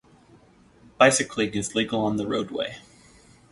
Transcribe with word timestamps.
Bicycling 0.97 1.53
is 1.53 1.75
legal 1.75 2.03
on 2.03 2.15
the 2.17 2.25
roadway. 2.25 2.79